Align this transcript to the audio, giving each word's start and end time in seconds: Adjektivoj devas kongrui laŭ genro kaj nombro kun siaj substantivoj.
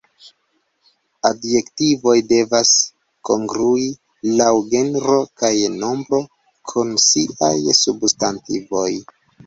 Adjektivoj 1.29 2.15
devas 2.31 2.71
kongrui 3.31 3.85
laŭ 4.41 4.49
genro 4.75 5.21
kaj 5.45 5.55
nombro 5.79 6.25
kun 6.73 6.99
siaj 7.09 7.57
substantivoj. 7.87 8.91